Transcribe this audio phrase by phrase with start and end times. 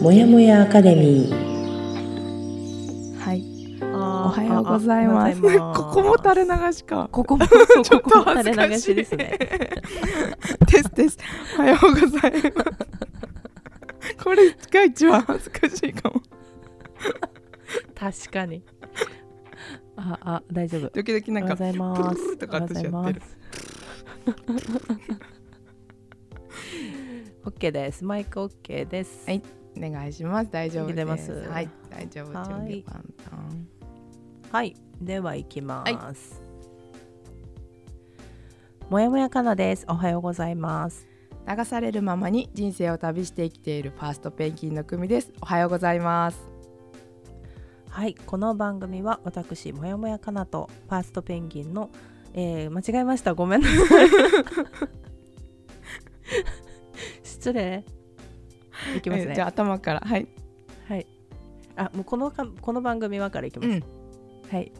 [0.00, 1.58] もやもやアカデミー
[3.18, 3.42] はい、
[3.82, 5.42] おおはようございます。
[5.42, 7.08] ここも垂れ流しか。
[7.10, 9.38] ここもちょっとここも恥ずかしい垂れ流しですね。
[10.70, 11.18] ですです。
[11.58, 12.44] おはようございます。
[14.22, 16.22] これが一番恥ずかしいかも。
[17.96, 18.62] 確かに。
[19.96, 20.90] あ、あ、大丈夫。
[20.90, 22.18] 時々なんかプます。
[22.20, 23.22] ルルルとか私やってる。
[27.44, 28.04] オッケーです。
[28.04, 29.26] マイクオッケーです。
[29.26, 29.42] はい
[29.78, 30.50] お願いします。
[30.50, 31.32] 大丈夫です。
[31.48, 32.26] はい、大丈夫。
[32.26, 33.04] 準備はい万
[34.50, 34.52] 端。
[34.52, 36.42] はい、では行きます。
[38.90, 39.84] もやもやかなです。
[39.88, 41.06] おはようございます。
[41.46, 45.32] 流されるままに人生を旅して生きているファーストペンギンの組です。
[45.40, 46.38] おはようございます。
[47.88, 51.90] はい、この番組は私もやもやかなとファーストペンギンの、
[52.34, 53.34] えー間違えました。
[53.34, 54.08] ごめんなさい。
[57.22, 57.84] 失礼。
[58.96, 59.32] いきますね。
[59.32, 60.26] えじゃあ頭からはい。
[60.88, 61.06] はい。
[61.76, 63.68] あ、もうこのかこの番組はからいきます。
[63.68, 63.82] うん。
[64.50, 64.72] はい。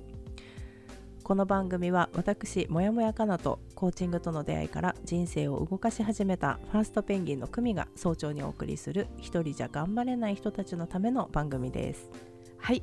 [1.23, 12.09] この番組は私もやもやかなとコーチングとの出会いから人生を動かし始めたファーストペンギンの組が早朝にお送りする一人じゃ頑張れない人たちのための番組です。
[12.57, 12.83] はい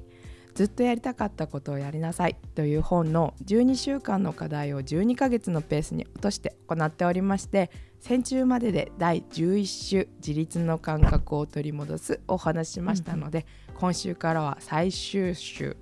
[0.56, 15.76] ずっとやりたかったことをやりなさいという本の12週間の課題を12ヶ月のペースに落として行っておりまして先週までで第11週自立の感覚を取り戻すお話ししましたので、今週からは最終週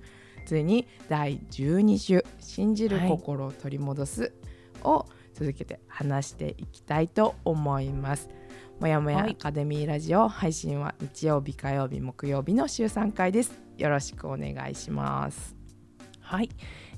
[0.46, 4.32] ついに第12週信じる心を取り戻す
[4.84, 8.30] を続けて話していきたいと思います。
[8.80, 13.63] もやもやはいアカデミーラジオ配信は日曜日火曜日木曜日の週3回です。
[13.78, 15.56] よろしくお願いします。
[16.20, 16.48] はい、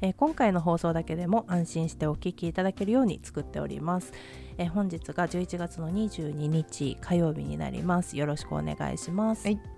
[0.01, 4.13] えー今回の放送だけでも安心してお聞きいただけるように作っております。
[4.59, 8.17] えー本日が11月の22日火曜日になります。
[8.17, 9.47] よろしくお願いします。
[9.47, 9.76] はい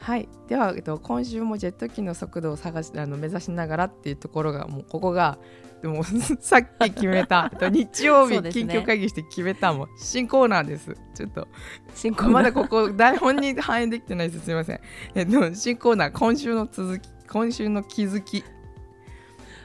[0.00, 5.38] はい、では、えっと、今週もジェット機の速度を探しあの目指しながらっていうところがもうここが
[5.82, 6.02] でも
[6.40, 10.96] さっき決めたえっと 日曜日、緊急会議して決めたもう新コーナーです。
[11.14, 11.46] ちょっと
[11.94, 14.44] 進行まだここ台本に反映できてないです。
[14.44, 14.80] すみません。
[15.14, 18.42] えっと新コーナー今週の続き今週の気づき、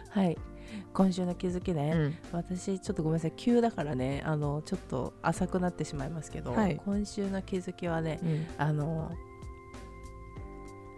[0.10, 0.38] はい。
[0.94, 2.18] 今週の気づきね、うん。
[2.32, 3.34] 私ちょっとごめんなさい。
[3.36, 4.22] 急だからね。
[4.26, 6.80] あのちょっと浅くなってしまいますけど、はい。
[6.86, 8.46] 今週の気づきはねうん。
[8.58, 9.12] あの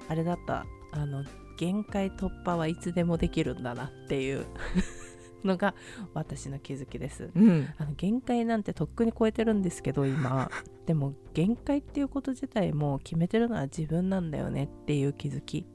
[0.07, 0.66] あれだった。
[0.91, 1.23] あの
[1.57, 4.45] 限界突破はいつでもできるんだなっていう。
[5.45, 5.75] のが
[6.16, 7.29] 私の気づきです。
[7.35, 7.67] うん。
[7.77, 10.49] あの限界なんてとっくに超えてるんですけど今。
[10.88, 15.67] でも限界っていうこと自体も決めてるのは自分なんだよねっていう気づき。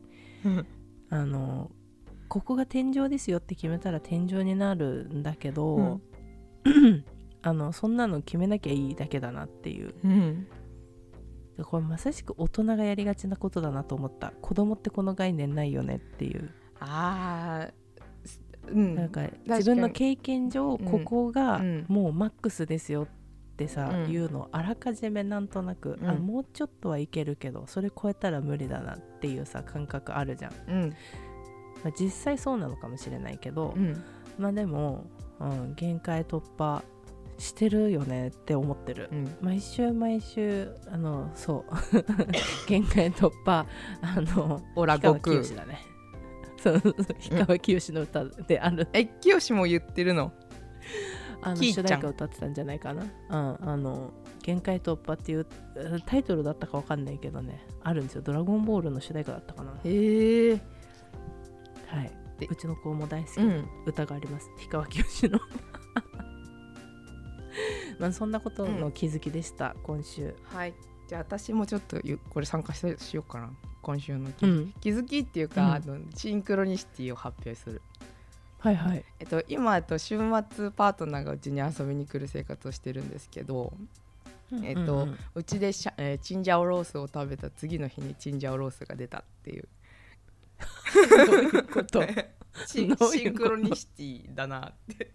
[1.11, 1.71] あの
[2.29, 6.01] ここが天井ですよって決めたら天井になるんだけど、
[7.43, 9.95] あのそんなの決めなきゃいいだけだなっていう。
[10.05, 10.45] うん。
[10.45, 10.51] で
[11.65, 14.33] これまさしく大人がやりがちなことだなと思った。
[14.41, 18.95] 子供ってこの概念ないよねっていう、あーすうん。
[18.95, 21.87] なんかに自分の経験上うんここがうん。
[21.89, 23.07] もうマックスですよっ
[23.57, 24.13] てさ、うん。
[24.13, 26.27] 言うのをあらかじめなんとなく、あうん。
[26.27, 30.89] もうちょっとはいけるけどそれ超えたら無理だなっていうさ感覚あるじゃん、うん。
[31.83, 34.03] まあ、実際そうなのかもしれないけど、うん。
[34.39, 35.05] まあでも、
[35.41, 36.83] うん、限界突破
[37.41, 39.37] してるよねって思ってる、うん。
[39.41, 41.75] 毎週毎週あのそう。
[42.69, 43.67] 限界突破
[44.03, 45.37] あのオラ氷川悟空。
[45.37, 45.81] きよしだね。
[46.61, 48.87] そう氷川きよしの歌である。
[48.93, 50.33] え清も言ってるの？
[51.43, 53.09] あの主題歌歌ってたんじゃないかな、うん、
[53.71, 54.13] あの
[54.43, 57.67] 限界突破っていううんタイトルだったかわかんないけどね。
[57.83, 59.73] あるんですよ「ドラゴンボール」の主題歌だったかな。
[59.83, 60.61] へえ。
[61.87, 62.13] はい。
[62.39, 63.37] でうちの子も大好き。
[63.39, 63.69] なうん。
[63.87, 64.51] 歌があります。
[64.57, 65.41] 氷川きよしの
[68.01, 70.35] まあそんなことの気づきでした、今週。
[70.45, 70.75] はい。
[71.07, 73.51] じゃあ私もちょっとゆこれ参加ししようかな。
[73.83, 74.47] 今週の気,、
[74.93, 75.19] づき。
[75.21, 75.73] っていうか、うん。
[75.73, 77.83] あのシンクロニシティを発表する。
[78.59, 79.05] はいはい。
[79.19, 80.19] えっと今えっと週
[80.51, 83.73] 末パートナーがうちに遊びに来る生活をしてるんですけど
[84.63, 89.69] えっとうんうんうちでしゃ、えーチンジャオロースを食べた次の日にチンジャオロースが出たっていう。
[91.27, 92.03] どういうこと？
[92.67, 95.11] シンクロニシティだなって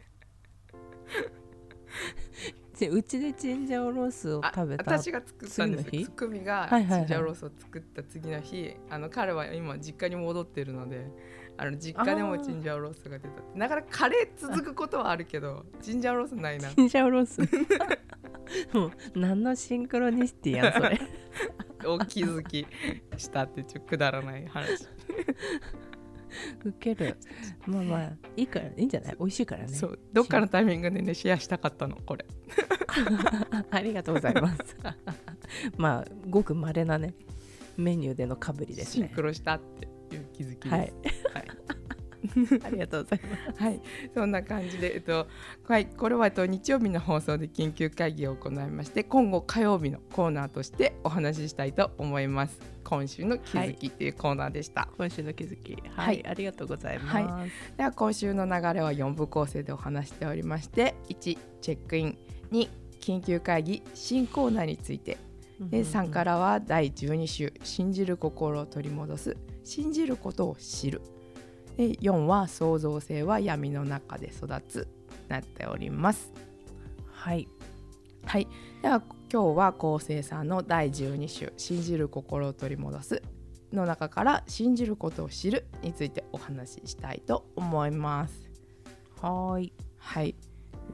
[2.79, 6.11] でうちでチンジャオロースをあ食べた私が作ったんです。
[6.11, 11.07] クミがチンジャオロースを作った次の日、あの彼は今実家に戻ってるので
[11.57, 13.41] あの実家でもチンジャオロースが出た。
[13.55, 16.69] なかなかカレー続くことはあるけどチンジャオロースないな。
[16.69, 17.41] チンジャオロース。
[18.77, 20.99] もう何のシンクロニシティやんそれ。
[21.87, 22.67] お気づき
[23.17, 24.87] したってちょっとくだらない話
[26.63, 27.17] ウケる。
[27.67, 29.15] まあまあいいからいいんじゃない？
[29.19, 29.67] 美味しいからね。
[29.69, 29.99] そう。
[30.13, 32.25] どっかのタイミングでねシェアしたかったのこれ。
[33.71, 34.77] ありがとうございます。
[35.77, 37.13] まあごく稀なね
[37.77, 39.07] メニューでのかぶりですね。
[39.07, 39.59] シンクロしたっ
[40.09, 40.69] ていう気づきです。
[40.69, 40.79] はい。
[41.33, 41.47] はい
[42.63, 43.63] ありがとうございます。
[43.63, 43.81] はい、
[44.13, 45.27] そんな感じで、えっと、
[45.63, 52.59] はい、これは、えっと、日曜日の放送で緊急会議を行いまして、今後火曜日のコーナーとしてお話ししたいと思います。
[52.83, 54.89] 今週の気づきっていうコーナーでした。
[54.97, 55.73] 今週の気づき。
[55.73, 56.27] はい、はい。
[56.27, 57.45] ありがとうございます、は
[57.77, 62.17] では、今週の流れは4部構成でお話しておりまして、1、チェックイン、
[62.51, 62.69] 2、
[62.99, 65.17] 緊急会議、新コーナーについて、
[65.59, 71.01] で3かららは第12週「信じる心を取り戻す」「信じることを知る」
[71.77, 74.87] で4は「創造性は闇の中で育つ」
[75.27, 76.31] なっております。
[77.11, 77.47] はい
[78.25, 78.47] はい、
[78.81, 79.01] では
[79.31, 83.21] 今日は昴生さんの第12週「信じる心を取り戻す」
[83.71, 88.49] の中から「信じることを知る」についてお話ししたいと思います。
[89.21, 90.35] はーいはい。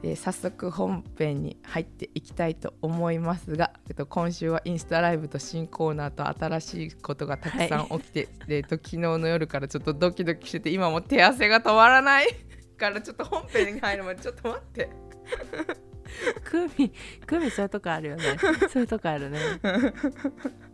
[0.00, 12.28] で早速本編に入っていきたいと思いますが、えっと、今週はインスタライブと新コーナーと新しいことがたくさん起きて、でえっと、昨日の夜からちょっとドキドキしてて今も手汗が止まらない。
[12.76, 14.90] からちょっと本編に入るまでちょっと待って。
[16.44, 16.92] クミ
[17.26, 18.24] クミそういうとこあるよね。
[18.70, 19.38] そういうとこあるね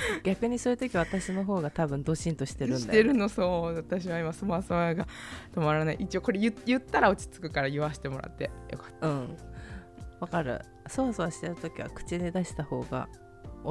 [0.24, 5.06] 逆にそういう時私の方が多分ドシンとしてるんだよ、ね、してるのそう私は今スマスマが
[5.54, 8.78] 止まらない一応これ言言ったら落ち着くから言わせてもらってよ。
[8.78, 9.36] かっうん。
[10.20, 10.60] わかる。
[10.88, 13.08] そわそわしてる時は口で出した方が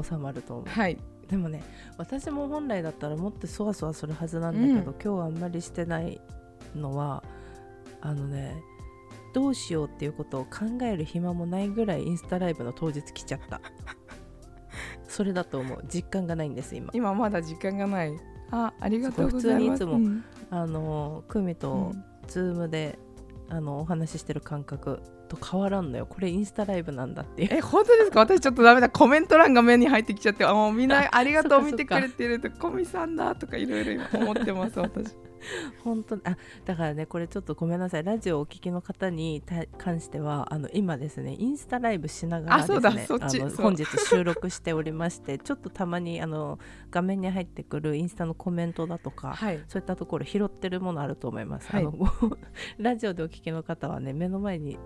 [0.01, 0.65] 収まると思う。
[0.65, 0.97] たはい。
[1.27, 1.63] でもね
[1.97, 5.01] 私も本来だったらもっとそわそわするはずなんだけど、うん。
[5.01, 6.21] 今日はあんまりしてない
[6.75, 7.23] のは
[8.01, 8.55] あのね
[9.33, 13.59] どうしようっていうことを考える暇もないぐらいインスタライブの当日来ちゃった
[15.07, 15.83] それだと思う。
[15.93, 16.89] 実感がないんです今。
[16.93, 18.13] 今まだ時間がない。
[18.51, 19.63] あありがとうございます。
[19.63, 20.23] 普通にいつもうん。
[20.51, 22.03] あのクミうとん。
[22.27, 22.97] ズームで、
[23.49, 26.05] あのお話ししてる感覚と変わらんのよ。
[26.05, 27.49] これインスタライブなんだっていう。
[27.51, 28.19] え本当ですか？
[28.21, 28.89] 私ちょっとダメだ。
[28.89, 35.13] コメント欄が目に入ってきちゃってあもうみんなありがとう見てくれてるとコミさんだとかいろいろ今思ってます私
[35.83, 38.03] 本当あだからねこれちょっとごめんなさい。
[38.03, 43.47] ラジオをお聞きの方にた関してはあの今ですねインスタライブしながらですねあそうだそっちそう。
[43.47, 46.59] あの本日収録しておりましてちょっとたまにあの
[46.91, 49.63] 画面に入ってくるインスタのコメントだとか、はい。
[49.67, 51.81] そういったところ拾ってるものあると思います、はい。
[51.81, 52.07] あのご
[52.77, 54.77] ラジオでお聞きの方はね目の前に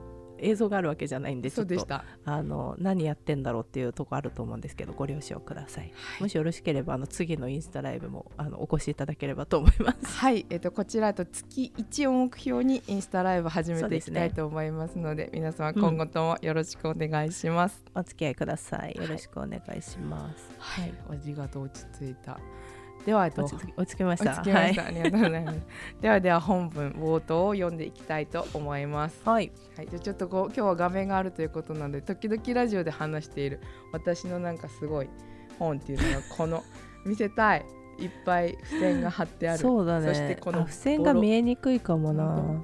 [0.42, 10.18] 映像があるわけじゃないんでちょっとあの何やってんだろうっていうとこあると思うんですけどご了承ください、もしよろしければあの次のインスタライブもあのお越しいただければと思います。
[10.18, 18.96] はい、えっとこちらと月1を目標にインスタライブ始めていきたいと思いますので皆様うん今後ともよろしくお願いします、お付き合いください。
[18.96, 20.52] よろしくお願いします。
[20.58, 22.40] はい、ありがとう落ち着いた
[23.10, 23.58] ではえっと落
[23.88, 24.34] ち着きました。
[24.34, 25.60] 落ち着きました、ありがとうございます
[26.00, 29.52] ではでは本文冒頭を読んでいきたいと思いますはい。
[29.76, 33.62] はい、じゃあちょっとこう今日は画面があるということなので時々ラジオで話している
[33.92, 35.10] 私のなんかすごい
[35.58, 36.64] 本っていうのがこの
[37.04, 37.66] 見せたい
[37.98, 40.08] いっぱい付箋が貼ってあるそうだね。
[40.08, 42.64] そしてこのあ付箋が見えにくいかもな。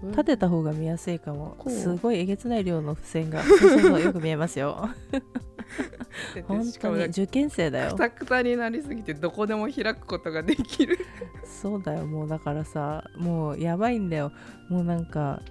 [0.00, 3.42] 本立てた方が見やすいかもすごいえげつない量の付箋が。
[3.42, 4.88] そうそうよく見えますよ。
[6.46, 7.98] 本当に受験生だよく。
[7.98, 10.98] たくたになりすぎてどこでも開くことができる
[11.44, 12.06] そうだよ。
[12.06, 14.32] もうだからさ、もうやばいんだよ。
[14.68, 15.42] もうなんか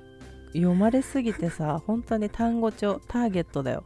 [0.53, 3.83] 読まれすぎてさ、本当に単語帳ターゲットだよ。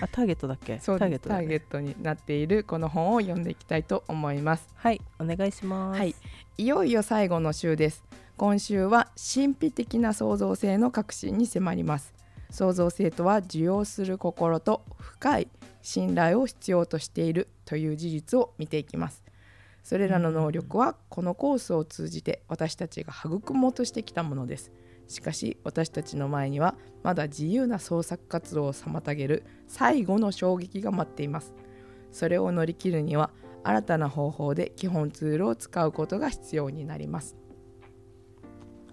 [0.00, 0.78] あターゲットだっけ？
[0.80, 5.00] そうターゲットねターゲットになっているこの本を読んでいきたいと思いますはい。
[5.18, 5.98] お願いします。
[5.98, 6.14] はい。
[6.58, 8.04] いよいよ最後の週です
[8.38, 12.12] 今週は神秘的な創造性の革新に迫ります。
[12.50, 15.48] 創造性とは受容する心と深い
[15.80, 19.24] 信頼を必要としているという事実を見ていきます。
[19.82, 24.70] それらの能力はこのコースを通じて私たちが育もうとしてきたものです。
[25.08, 31.54] しかし私たちの前にはまだ自由な創作活動を妨げる最後の衝撃が待っています。
[32.12, 33.30] それを乗り切るには
[33.64, 37.34] 新たな方法で基本ツールを使うことが必要になります。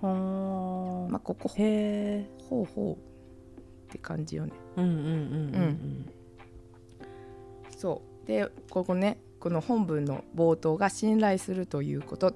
[0.08, 1.54] はまあ、ここあ。
[1.58, 2.30] へえ。
[2.50, 4.54] ほうほうって感じよね。
[4.78, 5.08] うんうんうんう
[5.60, 6.14] ん
[7.78, 12.34] そうでここねこの本文の冒頭が信頼するということ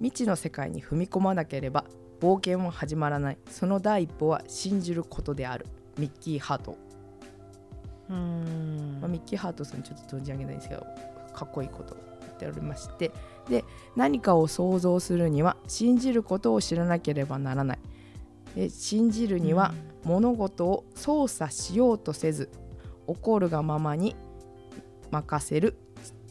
[0.00, 1.86] 未知の世界に踏み込まなければ
[2.20, 5.64] 冒険は始まらないその第一歩は信じることである
[5.96, 6.76] ミッキー・ハート、
[8.10, 8.16] うん。
[8.16, 10.86] うんまあ、ミッキー・ハートさんちょっと存じ上げないんですけど
[11.32, 13.10] かっこいいこと言っておりまして
[13.48, 13.64] で
[13.96, 17.78] 何かを想像するには信じることを知らなければならない。
[18.54, 19.72] で信じるには、
[20.04, 22.50] 物事を操作しようとせず
[23.06, 24.14] 起こるがままに
[25.10, 25.76] 任せる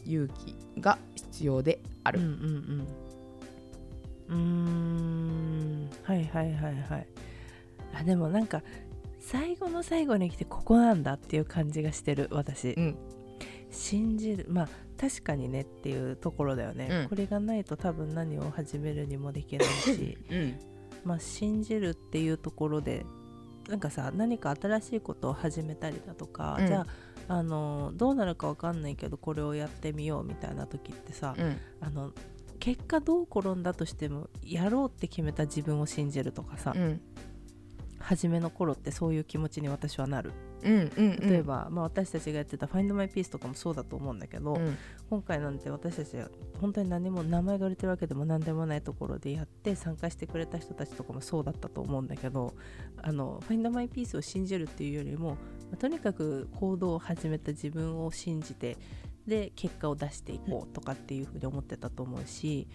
[0.04, 2.86] 勇気が必要である、うんうん
[4.30, 4.34] うん。
[4.34, 5.90] うーん。
[6.02, 7.06] はいはいはいはい。
[7.94, 8.62] あでもなんか
[9.20, 12.96] 最後の最後に来てここなんだっていう感じがしてる私、うん
[13.72, 14.46] 信じる。
[14.48, 17.08] まあ確かにねっていうところだよね、うん。
[17.08, 20.18] これがないと多分何を始めるにもできないし。
[20.30, 20.54] うん。
[21.04, 23.04] まあ信じるっていうところで
[23.68, 26.66] なんかさ何か新しいことを始めたりだとか、うん。
[26.66, 26.86] じゃ
[27.28, 31.56] ああのどうなるかわかんないけどこれをやってみようみたいな時ってさ、うん。
[31.80, 32.12] あの
[32.60, 37.00] 結果どう転んだとしてもやろうって決めた自分を信じるとかさ、うん
[38.02, 40.32] 初めの頃ってそういう気持ちに私はなる。
[40.62, 44.76] うんうん例えば、まあ、私たちがやってた「Find My Peace」とかもそうだと思うんだけど、うん。
[45.10, 52.54] 今回なんて私たちは本当に何も名前が売れてるわけでも何でもないところでやって参加してくれた人たちとかもそうだったと思うんだけど
[53.02, 55.36] あの Find My Peace を信じるっていうよりも、ま
[55.74, 58.78] あとにかく行動を始めた自分を信じて
[59.26, 62.66] で結果を出していこうとかっていうふうに思ってたと思うし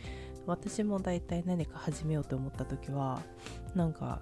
[0.46, 3.22] 私も大体何か始めようと思った時は
[3.76, 4.22] なんか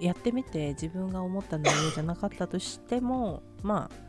[0.00, 4.06] やってみて自分が思った内容じゃなかったとしてもまあ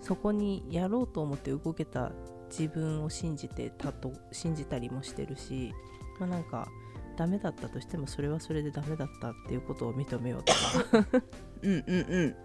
[0.00, 2.12] そこにやろうと思って動けた
[2.50, 5.74] 自分を信じてたと信じたりもしてるし
[6.18, 6.68] まあなんか
[7.16, 10.58] ダメだったとしてもそれはそれでダメだったっていうことを認めようとか。
[11.62, 12.36] うんうんうん。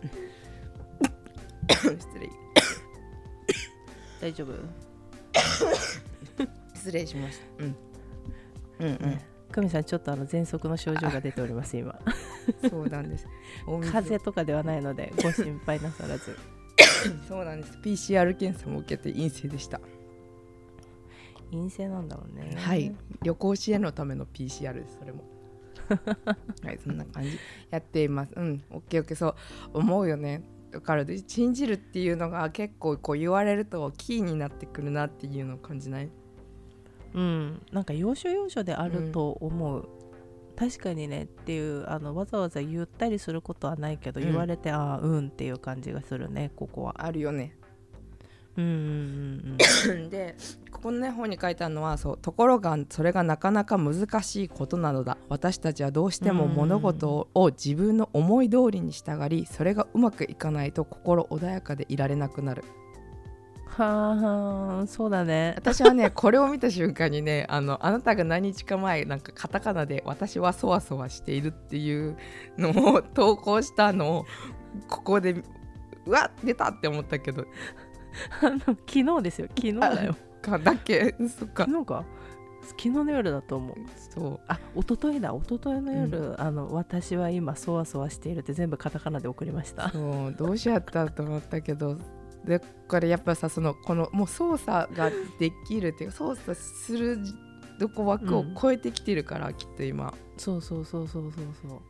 [1.99, 2.29] 失礼。
[4.19, 4.53] 大丈夫？
[6.73, 7.63] 失礼しました。
[7.63, 7.75] うん。
[8.79, 9.21] うんうん。
[9.53, 11.99] 久美さんちょっとあの喘息の症状が出ております今
[12.69, 13.27] そうなんです。
[13.65, 16.37] 風邪とかではないのでご心配なさらず。
[17.27, 17.77] そうなんです。
[17.83, 19.79] PCR 検査も受けて陰性でした。
[21.51, 22.55] 陰性なんだろうね。
[22.57, 22.95] はい。
[23.21, 25.23] 旅行支援のための PCR ですそれも。
[26.63, 27.37] はいそんな感じ。
[27.69, 28.33] やっています。
[28.35, 28.63] うん。
[28.71, 29.35] OKOK そう。
[29.73, 30.43] 思うよね。
[30.71, 36.09] だからで信じるっていうのが結構こう言われるとキーになってくるなっていうのを感じない？
[37.13, 39.87] うん、なんか要所要所であると思う、
[40.55, 44.27] 確かにねっていうあのわざわざ言ったりすることはないけど、うん。
[44.27, 47.05] 言われてああうんっていう感じがするねここは。
[47.05, 47.55] あるよね。
[48.55, 49.57] うんうん
[49.89, 50.35] うん で
[50.69, 55.17] ここのね本に書いてあるのはそうところがそれがなかなか難しいことなのだ。
[55.27, 62.63] 私たちはどうしても物事を自分の思い通りに従りそれがうまくいかないと心穏やかでいられなくなる
[63.77, 65.53] はあはあそうだね。
[65.57, 72.15] 私はね これを見た瞬間にねあのあなたが何日か前なんかカタカナで「私はそわそわしている」っていう
[72.57, 74.25] のを投稿したのを
[74.87, 75.43] ここで
[76.05, 77.45] うわ出たって思ったけど。
[78.43, 79.47] あの昨日ですよ。
[79.55, 80.15] 昨日だよ。
[80.41, 81.15] かだっけ？
[81.27, 81.65] そっか。
[81.65, 82.05] 昨日か？
[82.61, 83.77] 昨日の夜だと思う。
[83.97, 84.39] そう。
[84.47, 85.33] あ一昨日だ。
[85.33, 89.89] 一昨日の夜、あの私は今そわそわしているって全部カタカナで送りました。
[89.89, 91.97] そうどうしちゃったと思ったけど
[92.45, 97.19] でこれやっぱさそのこのもう操作ができるっていうか操作する
[97.79, 100.13] どこ枠を超えてきてるから、きっと今。
[100.37, 101.81] そうそうそうそうそうそう。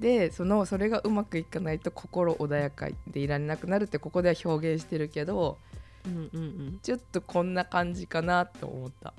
[0.00, 5.58] でそのそれがうまくいかないと心穏やかでいられなくなるってここでは表現してるけど
[6.06, 6.78] うんうんうん。
[6.82, 9.14] ちょっとこんな感じかなと思った。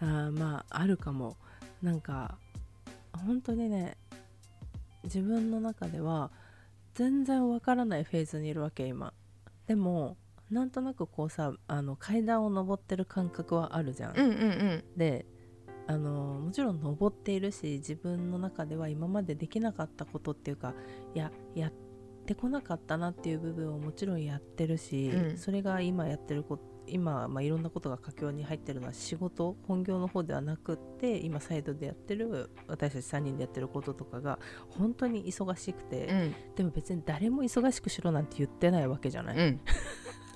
[0.00, 1.36] あーまああるかも。
[1.82, 2.36] なんか
[3.12, 3.96] 本当にね
[5.04, 6.30] 自分の中では
[6.94, 9.12] 全然わからないフェーズにいるわけ今。
[9.66, 10.16] でも
[10.50, 14.84] なんとなくこうさあの階段を登ってる感覚はあるじゃん、うんうんうん。
[14.96, 15.26] で
[15.86, 20.74] あのもちろん登っているし自分の中では今までできなかったことっていうか
[21.14, 21.72] いややっ
[22.26, 25.38] てこなかったなっていう部分をもちろんやってるし、うん。
[25.38, 36.34] それが今やってること今、まあ、いろんなことが佳境に入ってるのは仕事本業の方ではなくって今サイドでやってる私たち3人でやってることとかが本当に忙しくて、うん。
[36.56, 39.60] でも別に誰も忙しくしろなんて言ってないわけじゃない、うん。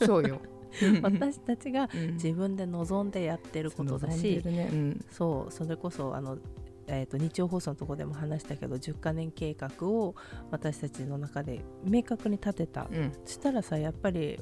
[0.06, 0.40] そうよ。
[1.02, 2.12] 私たちがうん。
[2.14, 4.68] 自分で望んでやってることだしね。
[4.72, 5.04] うん。
[5.10, 6.38] そうそれこそあの、
[6.86, 10.14] えー、と日曜放送のところでも話したけど10カ年計画を
[10.50, 13.12] 私たちの中で明確に立てた、うん。
[13.24, 14.38] そしたらさやっぱり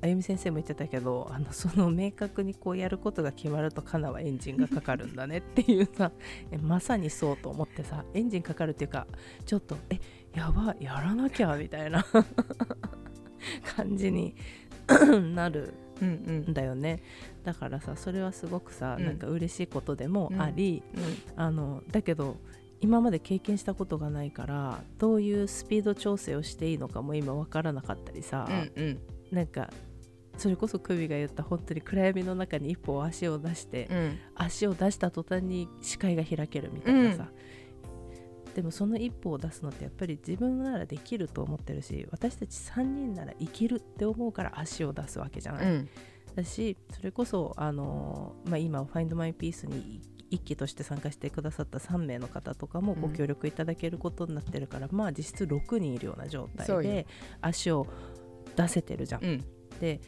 [0.00, 6.12] あゆみ先生も言ってたけどあのその明確にこうやることが決まるとカナはエンジンがかかるんだねっていうさ
[6.52, 9.06] えまさにそうと思ってさエンジンかかるっていうか
[9.44, 9.98] ちょっとえ
[10.34, 12.04] やばいやらなきゃみたいな
[13.76, 14.34] 感じに
[15.34, 16.54] なるうんん。
[16.54, 17.02] だよね。
[17.42, 19.04] だからさそれはすごくさ、うん。
[19.04, 21.02] なんか嬉しいことでもあり、うん。
[21.42, 22.36] あのだけど
[22.80, 28.98] 今まで経験したことがないからどういうスピード調整をしていいのかも今分からなかったりさ、うんうん。
[29.32, 29.70] なんか
[30.38, 34.18] それこそ首が言った本当に暗闇の中に一歩足を出して、うん。
[34.34, 37.28] 足を出した途端に視界が開けるみたいなさ、
[38.54, 45.88] でもその一歩を出すのってやっぱり自分ならできると思ってるし私たち3人ならいけるって思うから足を出すわけじゃない、うん。
[46.34, 57.06] だしそれこそあの、まあ、今「Find My Peace に」一期として参加してくださった3名の方とかもご協力いただけることになってるから、まあ実質6人いるような状態で
[57.40, 57.86] 足を
[58.54, 59.24] 出せてるじゃん。
[59.24, 59.44] うん。
[59.80, 60.00] で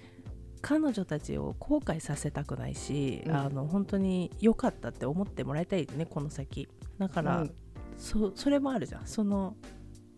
[0.63, 3.33] 彼女たちを後悔させたくないし、うん。
[3.33, 6.69] あの本当に良かったって思ってもらいたいねこの先。
[6.99, 7.55] だから、うん。
[7.97, 9.07] そそれもあるじゃん。
[9.07, 9.57] その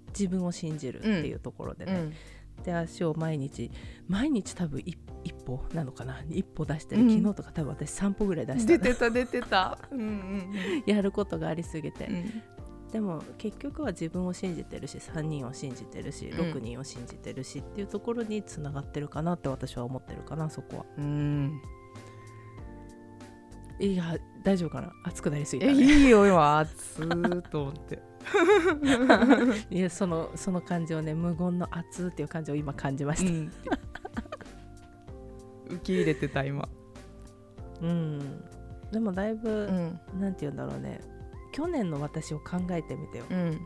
[0.08, 2.64] 自分を信じるっていうところでね、うん。
[2.64, 3.70] で足を毎日
[4.08, 6.20] 毎日多分一一歩なのかな。
[6.30, 7.10] 一歩出してる、うん。
[7.10, 8.78] 昨日とか多分私3歩ぐらい出したの。
[8.78, 9.78] 出てた出てた。
[9.90, 10.52] うんうん。
[10.86, 12.42] やることがありすぎて、うん
[12.92, 16.38] でも結局は自分を信じてるし3人を信じてるしうん。
[16.52, 20.84] 6人を信じてるしっていうところにつながってるかなって私は思ってるかなそこは。
[20.98, 21.62] うん。
[23.80, 24.92] いや大丈夫かな？
[25.04, 26.58] 熱くなりすぎえた、ね、いいよ今。
[26.60, 28.02] 熱ーと思って。
[29.74, 33.30] いやそのその感じをね無言の熱っていう感じを今感じました。
[33.30, 33.52] うん。
[35.70, 36.68] 受け入れてた今。
[37.80, 38.44] うん、
[38.92, 40.20] でもだいぶ、うん。
[40.20, 41.00] なんて言うんだろうね
[41.52, 43.24] 去年の私を考えてみてよ。
[43.30, 43.60] うん。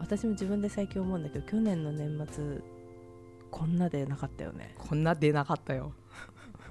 [0.00, 2.60] 私も自分で最近思うんだけど去年の年末
[3.52, 4.74] こんなでなかったよね。
[4.78, 5.92] こんな出なかったよ。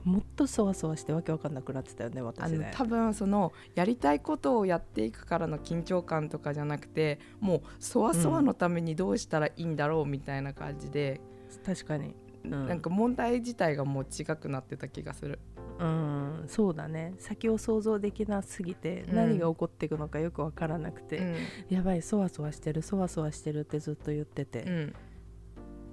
[0.04, 2.58] もっとそわそわしてわけわかんなくなってたよねあ私ね。
[2.58, 11.22] の多分そのやりたいことをやっていくからの緊張感とかじゃなくてもうそわそわのためにどうしたらいいんだろうみたいな感じで、
[11.64, 12.16] 確かに。
[12.44, 12.68] うん。
[12.68, 15.40] なんか問題自体がもう違くなってた気がする。
[15.82, 17.16] うんそうだね。
[17.18, 19.16] 先を想像できなすぎて、うん。
[19.16, 21.36] 何が起こっていくのかよくわからなくて、うん。
[21.70, 24.96] やばいそわそわしてるそわそわしてるってずっと言ってて、うん。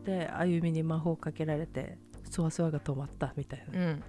[0.05, 1.99] で歩みに魔法かけられて
[2.31, 4.03] そわそわが止まったみたいな、うん。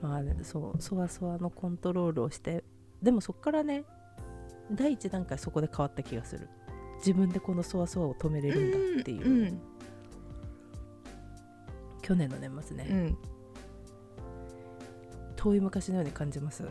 [0.00, 2.64] まあね、そうそわそわのコントロールをして
[3.00, 3.84] でもそっからね
[4.72, 6.48] 第一段階そこで変わった気がする。
[6.98, 9.60] 自分でこのそわそわを止めれるんだっていう、うん。
[12.00, 13.18] 去年の年末ね、うん
[15.42, 16.64] 遠い昔のように感じます。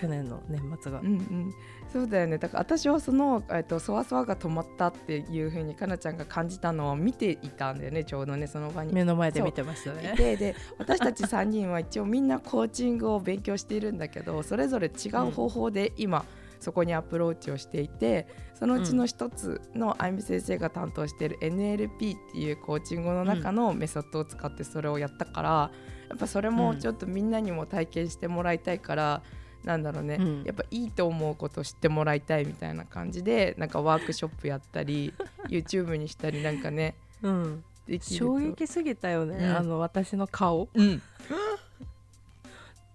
[0.00, 1.00] 去年の年末が。
[1.00, 1.54] うんうん。
[1.92, 2.38] そうだよね。
[2.38, 8.92] だから私はその、えっと、そわそわが止まったっていうふうにかなちゃんが感じたのを見ていたんだよねちょうどねその場に。
[8.92, 16.24] 目の前で見てましたいねてで私たち3人は一応みんなコーチングを勉強しているんだけどそれぞれ違う方法で今、
[16.60, 25.70] そこにアプローチをしていてそのうちの一つのあゆみ先生が担当している NLP っていうコーチングの中のメソッドを使ってそれをやったから
[26.08, 29.22] やっぱそれもちょっとみんなにも体験してもらいたいから、
[29.66, 30.42] なんだろうね、うん。
[30.44, 35.12] やっぱいいと思うこと知ってもらいたいみたいな感じでなんかワークショップやったり
[35.50, 37.64] YouTube にしたりなんかねうん。
[38.00, 39.56] 衝撃すぎたよね、うん。
[39.56, 40.68] あの私の顔。
[40.72, 41.02] うん。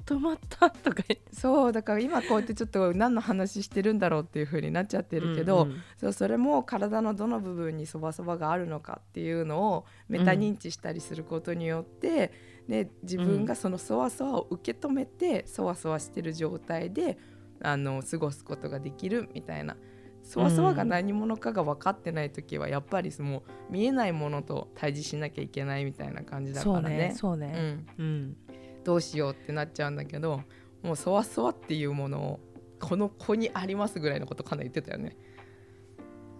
[0.05, 5.83] 止まったとかそうだから今こうやってちょっと何の話してるんだろうっていう風になっちゃってるけど、うんうん。
[5.97, 12.31] そうそれも体のどの部分にそばそばがあるのかっていうのをメタ認知したりすることによって、
[12.71, 17.17] ね、自分がそのそわそわを受け止めてそわそわしてる状態で
[17.61, 19.75] あの過ごすことができるみたいな。
[20.23, 26.97] そわそわが何者かが分かってない時はやっぱりその見えないものと対峙しなきゃいけないみたいな感じだからね。
[26.97, 27.53] ねそうね。
[27.97, 28.37] うん、うん。
[28.85, 30.41] どうしようってなっちゃうんだけど
[30.81, 32.39] もうそわそわっていうものを
[32.79, 35.17] この子にありますぐらいのことかなり言ってたよね。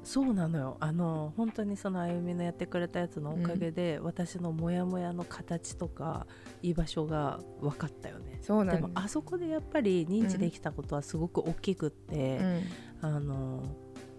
[0.03, 0.77] そうなのよ。
[0.79, 6.25] あの本当にそのあゆみのやってくれたやつのおかげで、私のモヤモヤの形とか
[6.61, 8.39] 居場所が分かったよね。
[8.41, 12.61] そうなんでもあそこでやっぱり認知できたことはすごく大きくって、うん。
[13.01, 13.63] あの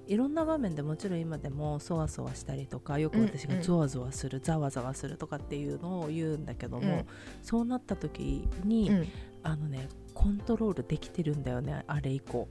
[0.07, 3.59] いろんな場面でもちろん今でもそわそわしたりとかよく私がうん。
[3.59, 7.07] うんゾワゾワする、ざわざわするとかっていうのを言うんだけども、うん。
[7.43, 9.07] そうなった時に、うん。
[9.43, 12.49] あのねコントロールできてるんだよねあれ以降。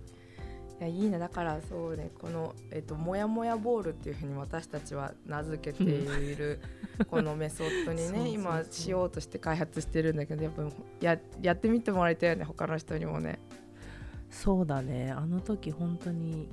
[0.81, 6.59] いやいいなだからそうねこの、えっと、もやもやボールっていうふうに私たちは名付けている
[7.07, 10.63] このメソッドにね今しようとして開発してるんだけどやっぱ
[10.99, 13.37] ややってみてもらいたいよね他の人にもね。
[14.31, 15.11] そうだね。
[15.11, 16.49] あの時本当に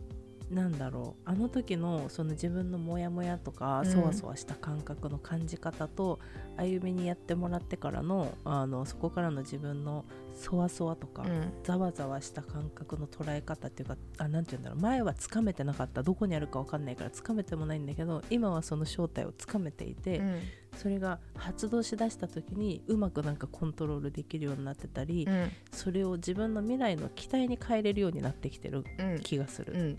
[0.50, 1.22] なんだろう。
[1.28, 3.92] あの時のその自分のモヤモヤとか、うん。
[3.92, 6.18] そわそわした感覚の感じ方と
[6.56, 11.52] 歩みにやってもらってからのあのそこからの自分のそわそわとか、うん。
[11.62, 14.80] ざわざわした感覚の捉え方っていうかあなんて言うんだろう。
[14.80, 16.02] 前はつかめてなかった。
[16.02, 20.40] どこにあるか分かんないからつかめてもないんだけど今はその正体をつかめていて、うん。
[20.76, 25.50] それが発動しだした時にうまくなんかコントロールできるようになってたり、うん。
[25.72, 29.20] それを自分の未来の期待に変えれるようになってきてるうん。
[29.20, 29.98] 気がする、うん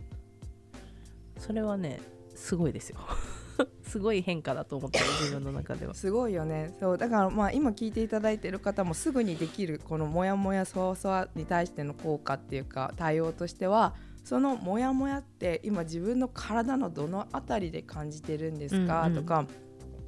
[1.39, 1.99] それはね
[2.36, 2.99] すごいですよ。
[3.84, 5.93] すごい変化だと思ってる自分の中では。
[5.93, 6.73] すごいよね。
[6.80, 19.21] そうだからまあ今聞いていただいている方もすぐにできるこのモヤモヤそわそわに対しての効果っていうか対応としてはそのモヤモヤって今自分の体のどのあたりで感じてるんですか、うんうん。
[19.21, 19.45] とか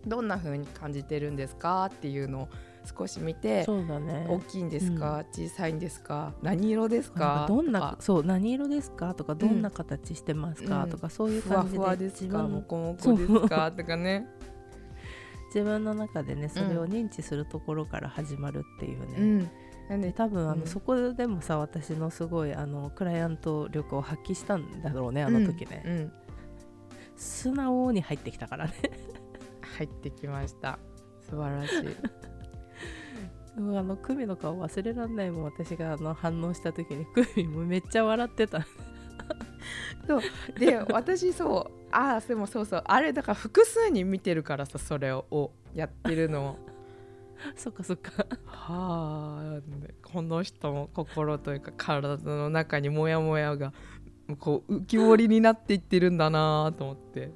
[0.06, 1.86] どんな風に感じてるんですか？
[1.86, 2.48] っていうのを
[2.84, 4.26] 少し見てそうだね。
[4.28, 6.34] 大きいんですか、小さいんですか？
[6.42, 7.20] 何色ですか？
[7.20, 9.14] かどんなそう何色ですか？
[9.14, 10.90] とかどんな形してますか、うん。
[10.90, 13.72] とかそういうふわ感じでふわです自分かもこもこですか？
[13.72, 14.28] とかね、
[15.54, 19.50] 自分の中でねそれを認知するところから始まるっていうね、うん、
[19.90, 20.68] なんでで多分あの、うん。
[20.68, 26.12] そこでもさ私のすごいあのクライアント力を発揮したんだろうねあの時ね、うんうん。
[27.16, 28.74] 素直に入ってきたからね。
[29.78, 30.80] 入ってきました。
[31.30, 31.96] 素晴らしい
[33.58, 38.66] あのクミの顔忘れらんないもん私があの反応した時にクミもめっちゃ笑ってた。
[40.58, 41.72] で私そう。
[41.92, 42.84] ああでもそうそう。
[42.86, 46.58] あれだから複数に見てるからさそれをやってるのを。
[47.56, 48.26] そっかそっか。
[48.46, 49.62] はあ
[50.04, 53.74] この人も心というか体の中にモヤモヤが
[54.40, 57.32] こう浮き彫りになっていってるんだなと思って。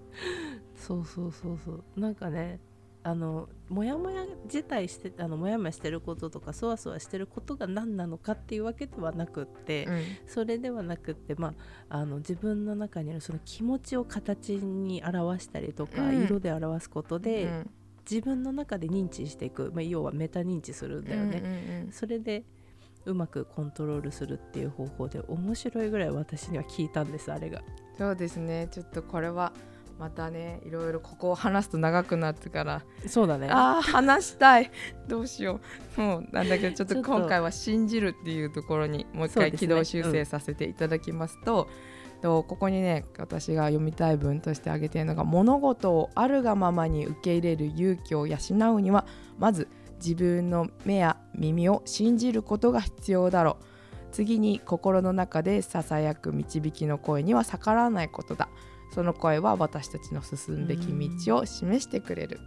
[0.76, 2.00] そうそうそうそう。
[2.00, 2.60] なんかね
[3.08, 9.88] あのモヤモヤ自体してあのモヤモヤしてることとかそわそわしてることが何なのかっていうわけではなくって、
[10.26, 11.54] それではなくって、ま
[11.90, 16.24] あ、あの自分の中にあるその気持ちを形に表したりとか、うん。
[16.24, 17.70] 色で表すことで、うん。
[18.10, 21.92] 自分の中で認知していく、まあ、要はメタ認知するんだよね、うんうんうん。
[21.92, 22.44] それで
[23.06, 27.62] うまくコントロールするっていう方法で面白いぐらい私には聞いたんですあれが。
[27.96, 28.68] そうですね。
[28.72, 29.54] ちょっとこれは
[30.00, 32.82] またねいろいろここを話すと長くなってから。
[33.08, 33.48] そうだね。
[33.50, 34.72] あー話したい。
[35.08, 35.60] どうしよ
[35.98, 36.02] う。
[36.02, 41.70] もうなんだけどちょっと今回は信じるっていうところにもう一回軌道修正させていただきますと
[42.22, 48.38] とここにね私が読みたい文として挙げているのが物事をあるがままに受け入れる勇気を養
[48.76, 49.06] うには
[49.38, 53.66] まず自分の目や耳を信じることが必要だろう。
[54.12, 58.48] 次に心の中でささやく導きの声には逆らわないことだ
[58.96, 60.88] その声は私たちの進むべき
[61.26, 62.40] 道を示してくれる。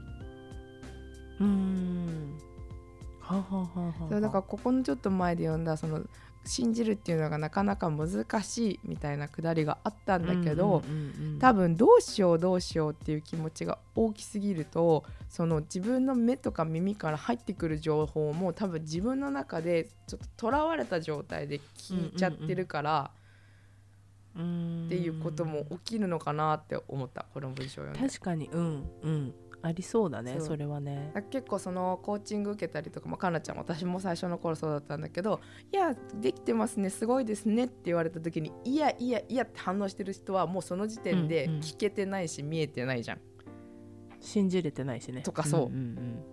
[1.40, 2.38] うーん。
[3.20, 6.00] はあはあはあはあそうだからここのちょっと前で読んだその
[6.46, 11.38] 信じるっていうのがなかなか難しいみたいなくだりがあったんだけど、うんうんうんうん。
[11.38, 23.17] 多分どうしようどうしようっていう気持ちが大きすぎるとその自分の目とか耳から入ってくる情報も多分自分の中でちょっととらわれた状態で聞いちゃってるからうーん
[24.38, 28.08] っていうことも起きるのかなって思ったこの文章を読んで。
[28.08, 29.34] 確かにうんうん。
[29.60, 31.12] ありそうだねそれはね。
[31.30, 35.40] 結構そのコーチング受けたりとか、まあ、かなちゃん私も最初の頃そうだったんだけど
[35.72, 41.60] 「いやできてますねすごいですね」って言われた時に「いやいやいや」って反応してる人はもうその時点でうんうん。
[41.60, 43.20] 聞けてないし、見えてないじゃん。
[44.20, 45.22] 信じれてないしね。
[45.22, 45.68] とかそう。
[45.70, 46.24] んんん。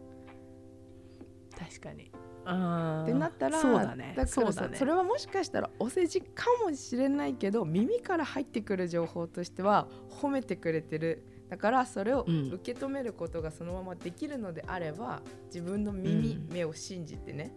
[1.58, 2.12] 確かに
[2.46, 4.14] ってなったらそうだね。
[4.16, 4.78] だからさそうだね。
[4.78, 11.26] それはもしかしたらお世辞かもしれないけど耳から入ってくる情報としては褒めてくれてる。
[11.50, 12.52] だからそれをうん。
[12.54, 16.54] 受け止めることがそのままできるのであれば自分の耳、うん。
[16.54, 17.52] 目を信じてね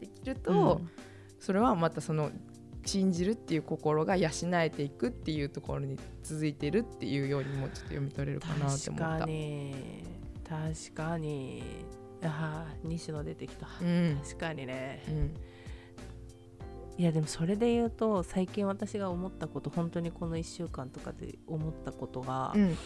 [0.00, 0.90] できると、うん。
[1.38, 2.30] それはまたその
[2.84, 9.26] 信じるっていう心が養えていくっていうところに続いてるっていうようにもちょっと読み取れるかなって確か思った。
[9.26, 10.04] に。
[10.48, 11.62] 確かに
[12.24, 14.20] ああ西野出てきた、うん。
[14.22, 15.02] 確かにね。
[15.08, 15.34] うん。
[16.98, 22.76] いやでもそれで言うと最近私が思ったこと本当にこの1週間とかで思ったことが、うん。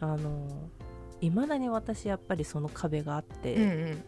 [0.00, 0.68] あの
[1.20, 4.04] いまだに私やっぱりその壁があって、うんうん。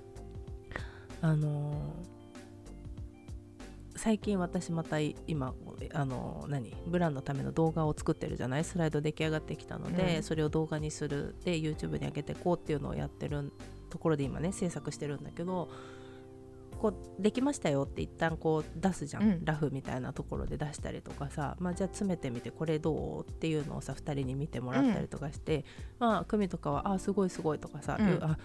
[1.23, 1.94] あの
[3.97, 5.55] 最近私またい今
[5.94, 8.64] あの何ブランのための動画を作ってるじゃない？
[8.64, 10.23] スライド出来上がってきたので、うん。
[10.25, 11.37] それを動画にする。
[11.44, 13.53] で YouTube に上げてこうっていうのをやってる
[13.94, 15.70] ところで今ね制作してるんだけど
[16.80, 19.44] こうできましたよって一旦こう出すじゃん、うん。
[19.44, 25.64] ラフみたいなところで出したりとかさ、まあ、じゃあ詰めてみてこれどうっていうのをさ2人に見てもらったりとかして、
[26.00, 28.18] まあ組とかは「あすごいすごい」とかさ「うん。
[28.20, 28.37] あ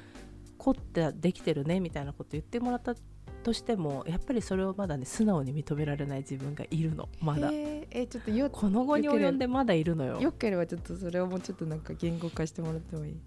[0.59, 2.93] 凝ってできてるね」みたいなこと言ってもらった
[3.39, 7.09] としてもやっぱりそれをまだね素直に認められない自分がいるの。
[7.21, 7.49] まだ。
[7.51, 10.19] えちょっとよこの後に及んでまだいるのよ。
[10.19, 13.19] よければちょっとそれをもうちょっとなんか言語化してもらってもいい、うん。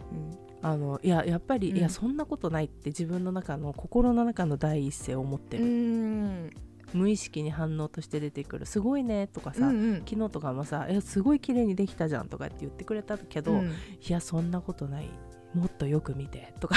[0.63, 1.77] あのいややっぱり、うん。
[1.77, 6.51] いやそんなことないって自分の中の心の中の第一声を思ってうる、ん。
[6.93, 10.03] 無意識に反応として出てくる「すごいね」とかさ、うんうん。
[10.07, 13.69] 昨日とかもさ「えすごい綺麗にできたじゃん」とかって言ってくれたけど、うん。
[13.69, 13.73] い
[14.09, 15.09] やそんなことない
[15.55, 16.77] もっとよく見てとか。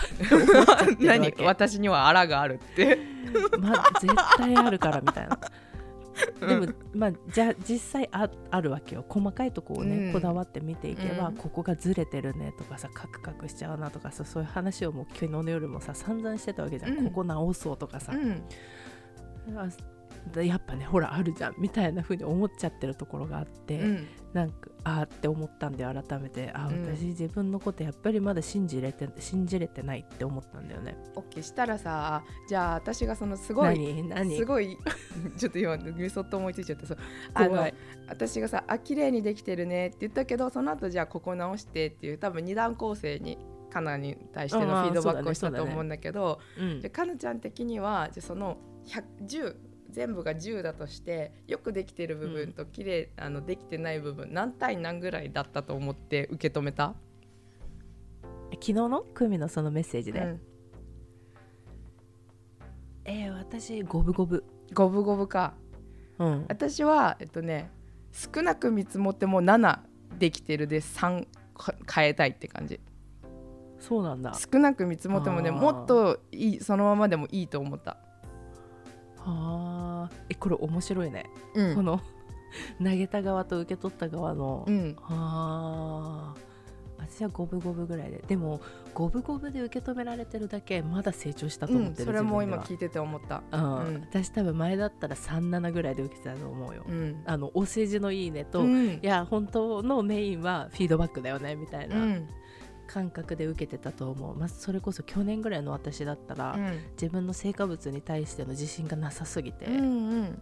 [0.99, 1.31] 何？
[1.31, 1.43] け。
[1.43, 2.97] 私にはあらがあるって。
[3.59, 5.39] まあ絶対あるからみたいな。
[6.47, 9.05] でも、まあじゃあ実際ああるわけよ。
[9.07, 10.13] 細かいとこをね、うん。
[10.13, 11.35] こだわって見ていけば、うん。
[11.35, 17.05] ここがずれてるねとかさカクカクしちゃうなとかさそういう話をもう昨日の夜もさ散々してたわけじゃん、うん。
[17.05, 18.13] ここ直そうとかさ、
[20.35, 24.07] やっぱねほらあるじゃんみたいな風に思っちゃってるところがあって、うん。
[24.33, 26.51] なんかあーって思ったんで改めて。
[26.53, 26.83] あうん。
[26.85, 30.97] 私自分のことやっぱりまだ信じれて信じれてないって思ったんだよね。
[31.15, 34.03] オッケーしたらさじゃあ私がそのすごい
[34.35, 34.77] すごい
[35.37, 36.97] ちょっと今メソッド思いついちゃってそう
[37.33, 37.67] あの
[38.07, 43.37] 私がさ「あ綺麗にできてるね」って言ったけどその後じゃあここ直してっていう多分二段構成に
[43.69, 46.81] カナに対してのフああィードバックをしたと思うんだけどうん。
[46.81, 49.55] じゃあかなちゃん的にはじゃあその100 10
[49.89, 56.95] 全部が10だとしてよくできてる部分と綺麗、あのできてない部分何対何ぐらいだったと思って受け止めた、
[58.51, 59.05] 昨日の？
[59.13, 60.41] クミのそのメッセージで、うん。
[63.05, 64.43] えー私五分五分。
[64.73, 65.53] 五分五分か。
[66.19, 66.45] うん。
[66.49, 67.69] 私はえっとね
[68.11, 69.79] 少なく見積もっても7
[70.17, 71.27] できてるで3
[71.93, 72.79] 変えたいって感じ。
[73.79, 74.33] そうなんだ。
[74.33, 77.97] 少なく見積もってもねもっといいそのままでもいいと思った、
[79.25, 80.15] はあ。
[80.29, 81.75] えこれ面白いね、うん。
[81.75, 81.99] この
[82.83, 86.55] 投げた側と受け取った側の、うん、はあ。
[86.97, 88.23] 私は五分五分ぐらいで。
[88.27, 88.61] でも
[88.93, 93.43] 五分五分で受け止められてるだけまだ成長したとうん、思ってる、それも今聞いてて思った。
[93.51, 93.75] うん。
[93.75, 94.01] うん。
[94.01, 97.21] 私多分前だったら37ぐらいで受けてたと思うよ、うん。
[97.25, 98.99] あのお世辞のいいねと、いうん。
[99.01, 102.27] や本当のメインはフィードバックだよねみたいうなん
[102.85, 106.79] 感覚で受けてたと思う、まあ、それこそ去年ぐらいの私だったら、うん。
[106.93, 110.41] 自分の成果物に対しての自信がなさすぎて、うんうん。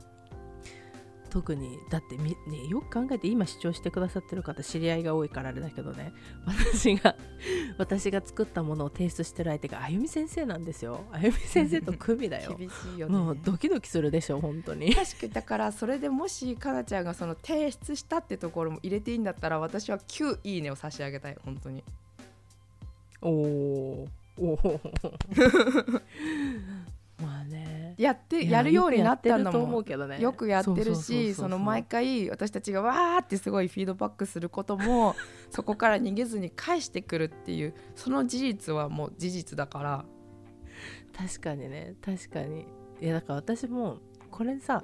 [1.34, 6.14] 特にだってみ、ね、よく考えて今視聴してくださってる方知り合いが多いからあれだけどね。
[6.46, 7.16] 私が
[7.80, 11.06] 私が作ったものを提出してる相手があゆみ先生なんですよ。
[11.12, 12.54] あゆみ先生と組だよ。
[12.60, 13.18] 厳しいよね。
[13.18, 14.94] もうドキドキするでしょ本当に。
[14.94, 21.84] 確かにだからそれでもしかなちゃんがその提出したってところも入れていいんだったら私は9いいねを差し上げたい本当に
[23.24, 24.08] おお
[24.38, 24.60] おお
[27.22, 27.96] まあね。
[27.98, 35.16] やっていややるようになったんだよくやってるとも思うんけどねよくやってるしその毎回私たちがわーってすごいフィードバックすることも
[35.52, 40.06] そこから逃げずに返してくるっていうその事実はもう事実だから。
[41.16, 41.94] 確かにね。
[42.02, 42.66] 確かに。
[43.00, 44.00] いやだから私も
[44.32, 44.84] これさ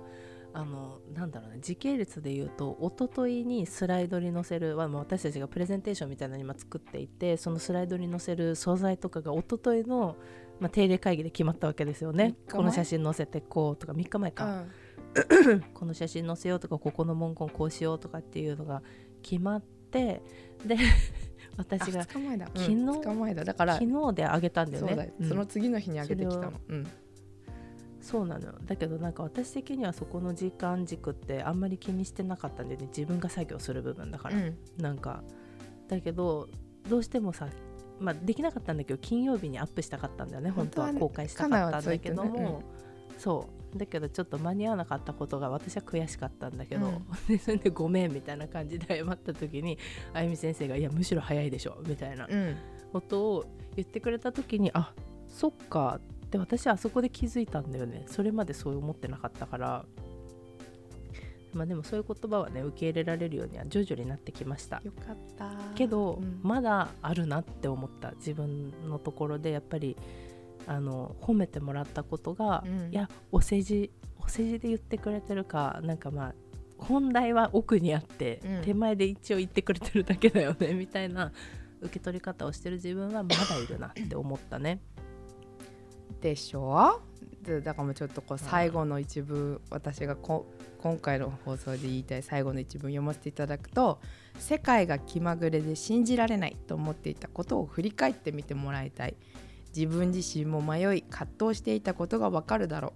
[0.54, 10.16] あのなんだろうね時系列で言うと一昨日にスライドに載せる、まあ、私たちがプレゼンテーションみたいなの今作っていてそのスライドに載せる素材とかが一昨日の、
[10.60, 12.36] まあ、定例会議で決まったわけですよね。
[12.52, 15.62] この写真載せてこうとか3日前か、うん。
[15.74, 18.82] この写真載せようとかここの文言こうしようとかっていうのが
[19.22, 20.22] 決まって
[20.66, 20.78] であ
[21.58, 22.46] 私が2日前だ。
[22.48, 23.44] 昨日うん2日前だ。
[23.44, 25.14] だから昨日であげたんだよね。
[25.20, 26.54] うんその次の日にあげてきたの。
[26.68, 26.88] うん
[28.10, 28.56] そうなのよ。
[28.66, 32.88] だけどなんか私的にはそこの時間軸ってあんまり気にしてなかったんだよね。
[32.88, 34.58] 自分が作業する部分だから、うん。
[34.78, 35.22] なんか。
[35.88, 36.48] だけど
[36.88, 37.48] どうしてもさ
[38.00, 40.50] まあできなかったんだけど金曜日にアップしたかったんだよね。
[40.50, 42.64] 本当は公開したかったんだけども、
[43.18, 43.78] そう。
[43.78, 47.06] だけどちょっと間に合わなかったことが私は悔しかったんだけど、うん。
[47.30, 49.78] でそれでごめんみたいな感じで謝った時に
[50.14, 52.56] あゆみ先生が「いやむしろ早いでしょ」みたいなうん。
[52.92, 53.46] ことを
[53.76, 54.94] 言ってくれた時にあ
[55.28, 58.06] そっかって私はあそこで気づいたんだよね。
[58.08, 59.86] それまでそう思ってなかったから。
[61.52, 64.80] まあでもそういう言葉はね受け入れられるようには徐々になってきました。
[64.86, 65.50] よかった。
[65.74, 66.40] けど、うん。
[66.44, 68.12] まだあるなって思った。
[68.12, 69.98] 自分のところでやっぱり
[70.68, 72.92] あの褒めてもらったことが、うん。
[72.92, 73.92] いやお世辞
[74.24, 76.36] お世辞で言ってくれてるかなんかまあ
[76.78, 78.62] 本題は奥にあって、うん。
[78.62, 81.32] 手前で一応言ってくれてるだけだよねみたいな
[81.82, 84.82] 受け取り方をしてる自分はまだいるなって思ったね。
[86.22, 87.02] でしょ？
[87.44, 90.46] でだからもうちょっとこう最後の一文私がこ
[90.82, 94.00] 今回の放送で言いたい最後の一文読ませていただくと
[94.38, 99.16] 世界が気まぐれで信じられないと思っていたことを振り返ってみてもらいたい。
[99.76, 102.92] 自分自身も迷い葛藤していたことがわかるだろう。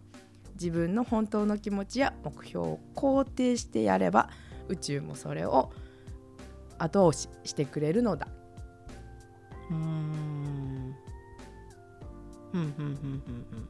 [0.55, 4.29] 自分の本当の気持ちや目標を肯定してやれば
[4.67, 5.71] 宇宙もそれを
[6.77, 8.27] 後押ししてくれるのだ。
[9.69, 10.72] うーん。
[12.53, 12.85] うんうんうんうん。
[12.85, 13.69] うん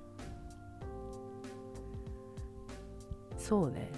[3.37, 3.91] そうね。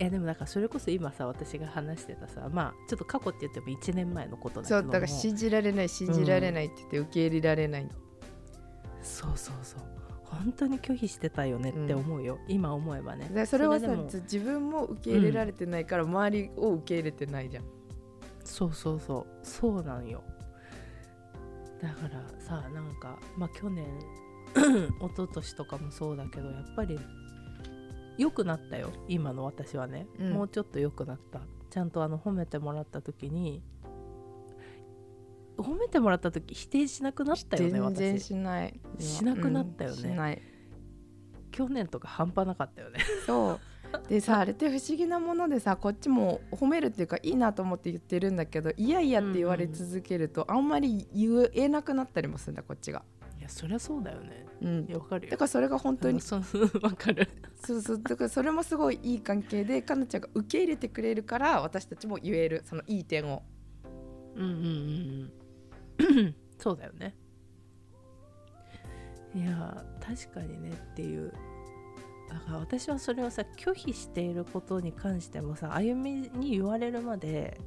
[0.00, 7.88] いやでもなんかそれこそ今さ私が話してたさまあちょっと過去って言っても1年前のことだけどもそうだから信じられない信じられないって言って受け入れられない、
[9.02, 9.80] そうそうそう。
[10.24, 13.28] 本当に拒否してたよねって思うよ、今思えばね。
[13.32, 17.64] でそれはさ自分も受け入れられてないから周りを受け入れてないじゃん、
[18.44, 19.46] そうそうそう。
[19.46, 20.22] そうなんよ
[21.80, 23.86] だからさなんかまあ去年
[24.56, 26.98] 一昨年とかもそうだけどやっぱり
[28.16, 30.32] 良くなったよ今の私はね、うん。
[30.32, 31.40] もうちょっと良くなった。
[31.68, 33.62] ちゃんとあの褒めてもらった時に
[35.58, 38.24] 褒めてもらった時否定しなくなったよね全然私。
[38.24, 38.80] しない。
[38.98, 40.42] しなくなったよね。
[40.50, 40.56] うん
[41.56, 43.00] 去年とか半端なかったよね。
[43.24, 43.60] そう
[44.08, 53.02] でさあれって不思議なものでさこっちも褒めるっていうかいいなと思って言ってるんだけどいやいやって言われ続けると、あんまり言えなくなったりもするんだこっちが。
[53.38, 54.46] いやそりゃそうだよね。
[54.62, 54.86] うん。
[54.94, 55.30] わかるよ。
[55.30, 56.42] だからそれが本当にそう
[56.82, 57.28] わかる。
[57.56, 58.02] そうそう。
[58.02, 63.42] だからそれもすごいいい関係でかなちゃんが受け入れてくれるから私たちも言えるそのいい点を。
[64.34, 65.30] うんうんうん
[66.16, 66.34] うん。
[66.58, 67.14] そうだよね。
[69.34, 71.30] いや確かにねっていう
[72.28, 77.60] だから私はそれをさ拒否していることに関してもさ歩みに言われるまで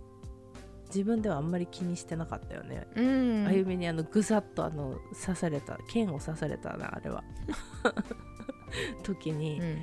[0.87, 3.47] 自分ではあんまり気にしてなかったよね、うん。
[3.47, 7.23] あゆみにあのぐさっとあの刺された剣を刺されたなあれは。
[9.03, 9.77] 時に、うん。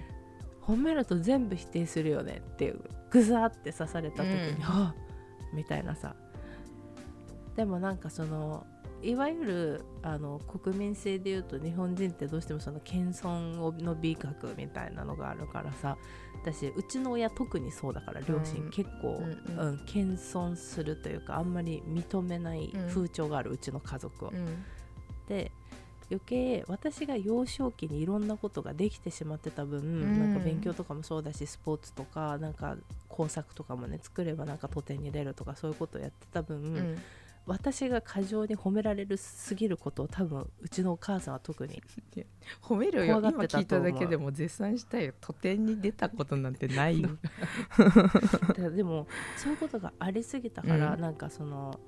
[0.62, 4.60] 褒めると全部否定するよねっていうぐざって刺された時に、うん。
[4.62, 5.06] はっ
[5.52, 6.14] みたいなさ。
[7.54, 8.66] でもなんかその
[9.06, 15.96] いわゆるあの国民性でいうと日本人ってどうしてもその謙遜をの美学みたいなのがあるからさ
[16.42, 18.70] 私うちの親特にそうだから両親、うん。
[18.70, 19.68] 結構、うんうん。
[19.68, 22.88] うん謙遜するというかあんまり認めないうん。
[22.88, 24.28] 風潮がある、うちの家族を。
[24.30, 24.64] うん。
[25.28, 25.52] で
[26.08, 30.18] 余計私が幼少期にいろんなことができてしまってた分、ん。
[30.20, 32.76] なんか勉強とかもそうだしスポーツとかなんか
[33.08, 36.96] 工作とかもね作ればなんか都展に出るとかそういうことをやってた分、うん
[37.46, 41.80] 私が過剰に褒められるすぎることを多分うちのお母さんは特に
[42.60, 43.20] 褒めるよ。
[43.20, 45.14] 怖今聞いただけでも絶賛したよ。
[45.20, 47.10] 都展に出たことなんてないよ
[48.74, 49.06] でも
[49.36, 51.00] そういうことがありすぎたから、うん。
[51.00, 51.78] なんかその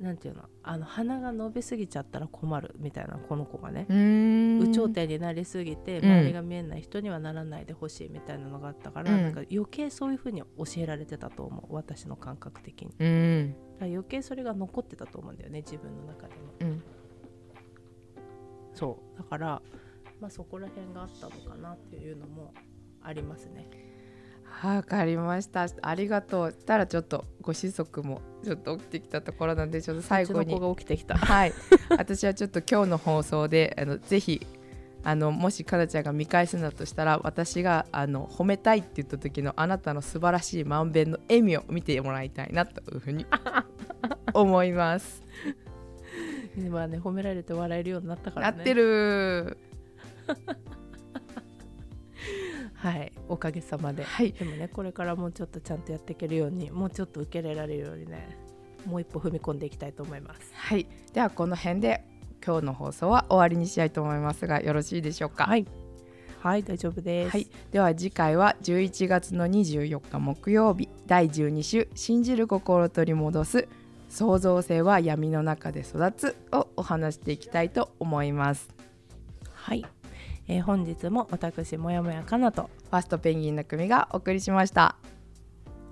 [0.00, 4.60] なんていうのあの鼻が伸びすぎちゃったら困るみたいなこの子がね、うん。
[4.60, 6.04] 有頂天になりすぎてうん。
[6.04, 9.22] 周りが見えない人にはならないでほしいみたいなのがあったから、うん。
[9.22, 11.74] なんか余計そういう風に教えられてたと思う。
[11.74, 12.90] 私の感覚的に。
[12.90, 16.40] だかうんら余計それが残ってたと思うんだよね自分の中でも。
[16.60, 16.82] うん。
[18.74, 19.18] そう。
[19.18, 19.62] だから
[20.20, 22.52] まあそこら辺があったのかなっていうのも
[23.02, 23.68] ありますね
[24.62, 25.66] わかりました。
[25.82, 26.50] ありがとう。
[26.50, 31.16] したらちょっとご子息もちょっと起きてきたところなんでちょっと最後に起きてきた。
[31.16, 31.52] はい。
[31.90, 34.46] 私はちょっと今日の放送であのぜひ
[35.04, 43.26] あのもしかなちゃんが見返すんだとしたら私があの褒めたいって言った時のあなたの素晴らしい満遍の笑みを見てもらいたいなというふうに
[44.34, 45.22] 思います。
[46.58, 49.56] 今ね褒められて笑えるようになったからねなってる
[52.78, 53.12] はい。
[53.28, 54.32] おかげさまで、はい。
[54.32, 58.38] でもねこれからもうちょっとちゃんとやっていけるようにもうちょっと受け入れられるようにね
[58.86, 60.52] もう一歩踏み込んでいきたいと思います。
[60.54, 60.86] はい。
[61.12, 62.04] ではこの辺で
[62.44, 65.44] 今日の放送は終わりにしたいと思いますがよろしいでしょうか？
[65.44, 65.66] はい。
[66.40, 73.66] はい大丈夫です、はい、では次回は11月の24日木曜日第12週「信じる心を取り戻す
[74.08, 78.68] 創造性は闇の中で育つ」をお話していきたいと思います。
[79.52, 79.84] はい、
[80.48, 82.70] えー本日も私もやもやかなと。
[82.90, 84.96] ファーストペンギンの組がお送りしました。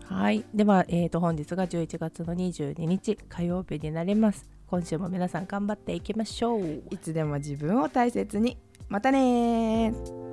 [0.04, 0.44] はい。
[0.54, 4.48] では、えー、と本日が11月の22日火曜日になります。
[4.66, 6.82] 今週も皆さん頑張っていきましょう。
[6.90, 8.56] いつでも自分を大切に。
[8.88, 10.26] またねー。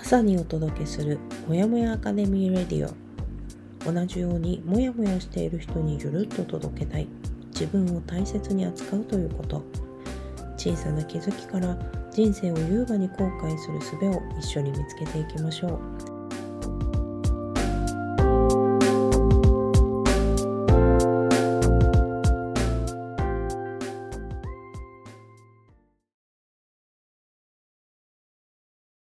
[0.00, 3.09] 朝にお届けするもやもやアカデミーレディオ
[3.84, 7.08] 同じようにモヤモヤしている人にゆるっと届けたい。
[7.52, 9.64] 自分を大切に扱うということ。
[10.56, 11.78] 小さな気づきから
[12.10, 16.09] 人生を優雅に後悔する術を一緒に見つけていきましょう。